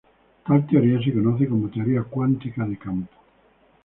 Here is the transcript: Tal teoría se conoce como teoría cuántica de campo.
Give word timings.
Tal 0.47 0.65
teoría 0.65 0.97
se 0.99 1.13
conoce 1.13 1.47
como 1.47 1.69
teoría 1.69 2.01
cuántica 2.01 2.65
de 2.65 2.75
campo. 2.75 3.13